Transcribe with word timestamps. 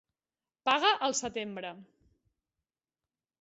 Paga 0.69 0.93
al 1.07 1.13
setembre. 1.19 1.75